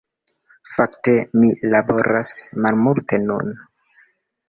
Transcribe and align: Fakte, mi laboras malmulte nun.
Fakte, 0.69 1.13
mi 1.43 1.53
laboras 1.75 2.35
malmulte 2.67 3.25
nun. 3.31 3.57